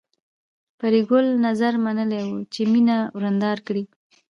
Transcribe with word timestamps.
پري 0.79 1.01
ګلې 1.09 1.33
نذر 1.45 1.73
منلی 1.85 2.21
و 2.27 2.31
چې 2.53 2.61
مینه 2.71 2.97
ورېنداره 3.17 3.61
کړي 3.67 3.83